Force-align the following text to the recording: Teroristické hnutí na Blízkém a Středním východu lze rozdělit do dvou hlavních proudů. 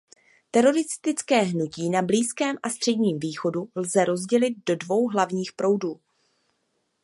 Teroristické 0.51 1.41
hnutí 1.41 1.89
na 1.89 2.01
Blízkém 2.01 2.55
a 2.63 2.69
Středním 2.69 3.19
východu 3.19 3.69
lze 3.75 4.05
rozdělit 4.05 4.53
do 4.65 4.75
dvou 4.75 5.07
hlavních 5.09 5.53
proudů. 5.53 5.99